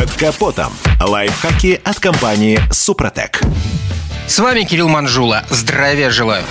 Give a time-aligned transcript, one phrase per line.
[0.00, 0.72] Под капотом.
[0.98, 3.42] Лайфхаки от компании «Супротек».
[4.26, 5.44] С вами Кирилл Манжула.
[5.50, 6.42] Здравия желаю.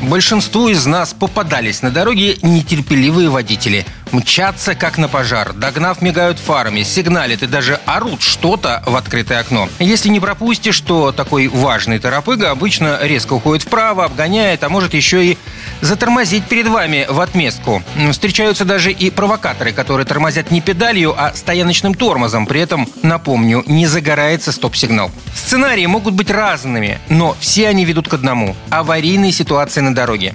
[0.00, 5.52] Большинству из нас попадались на дороге нетерпеливые водители– мчатся как на пожар.
[5.52, 9.68] Догнав, мигают фарами, сигналят и даже орут что-то в открытое окно.
[9.78, 15.24] Если не пропустишь, то такой важный торопыга обычно резко уходит вправо, обгоняет, а может еще
[15.24, 15.38] и
[15.80, 17.82] затормозить перед вами в отместку.
[18.10, 22.46] Встречаются даже и провокаторы, которые тормозят не педалью, а стояночным тормозом.
[22.46, 25.10] При этом, напомню, не загорается стоп-сигнал.
[25.34, 30.34] Сценарии могут быть разными, но все они ведут к одному– аварийной ситуации на дороге.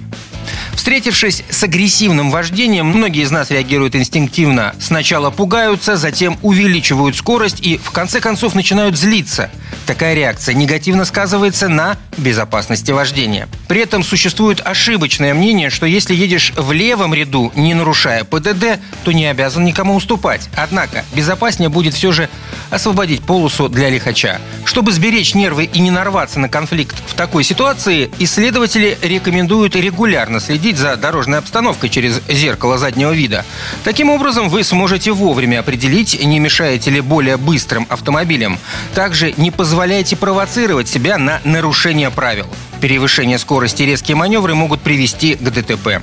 [0.74, 4.74] Встретившись с агрессивным вождением, многие из нас реагируют инстинктивно.
[4.80, 9.50] Сначала пугаются, затем увеличивают скорость и в конце концов начинают злиться.
[9.86, 13.48] Такая реакция негативно сказывается на безопасности вождения.
[13.68, 19.12] При этом существует ошибочное мнение, что если едешь в левом ряду, не нарушая ПДД, то
[19.12, 20.48] не обязан никому уступать.
[20.56, 22.28] Однако безопаснее будет все же
[22.72, 24.40] освободить полосу для лихача.
[24.64, 30.78] Чтобы сберечь нервы и не нарваться на конфликт в такой ситуации, исследователи рекомендуют регулярно следить
[30.78, 33.44] за дорожной обстановкой через зеркало заднего вида.
[33.84, 38.58] Таким образом, вы сможете вовремя определить, не мешаете ли более быстрым автомобилям.
[38.94, 42.46] Также не позволяйте провоцировать себя на нарушение правил.
[42.80, 46.00] Перевышение скорости и резкие маневры могут привести к ДТП.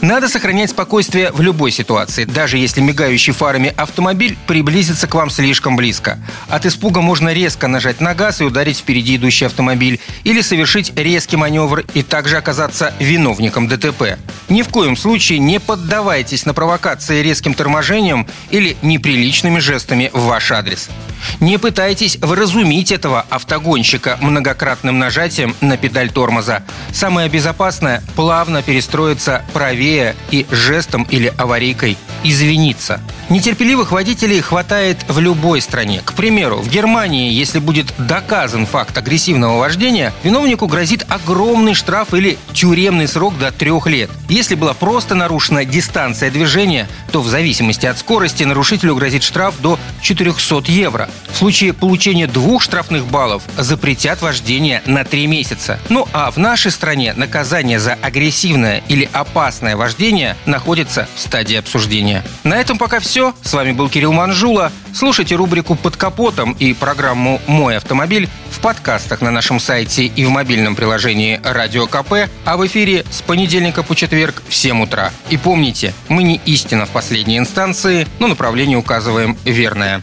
[0.00, 5.76] Надо сохранять спокойствие в любой ситуации, даже если мигающий фарами автомобиль приблизится к вам слишком
[5.76, 6.18] близко.
[6.48, 11.36] От испуга можно резко нажать на газ и ударить впереди идущий автомобиль, или совершить резкий
[11.36, 14.18] маневр и также оказаться виновником ДТП.
[14.48, 20.52] Ни в коем случае не поддавайтесь на провокации резким торможением или неприличными жестами в ваш
[20.52, 20.88] адрес.
[21.40, 26.62] Не пытайтесь вразумить этого автогонщика многократным нажатием на педаль тормоза.
[26.92, 33.00] Самое безопасное– плавно перестроиться правее и жестом или аварийкой извиниться.
[33.28, 36.00] Нетерпеливых водителей хватает в любой стране.
[36.04, 42.38] К примеру, в Германии, если будет доказан факт агрессивного вождения, виновнику грозит огромный штраф или
[42.54, 44.10] тюремный срок до трех лет.
[44.28, 49.78] Если была просто нарушена дистанция движения, то в зависимости от скорости нарушителю грозит штраф до
[50.00, 51.07] 400 евро.
[51.28, 55.78] В случае получения двух штрафных баллов запретят вождение на три месяца.
[55.88, 62.24] Ну а в нашей стране наказание за агрессивное или опасное вождение находится в стадии обсуждения.
[62.44, 63.34] На этом пока все.
[63.42, 64.72] С вами был Кирилл Манжула.
[64.92, 70.30] Слушайте рубрику «Под капотом» и программу «Мой автомобиль» в подкастах на нашем сайте и в
[70.30, 75.12] мобильном приложении «Радио КП», а в эфире с понедельника по четверг в 7 утра.
[75.30, 80.02] И помните, мы не истина в последней инстанции, но направление указываем верное.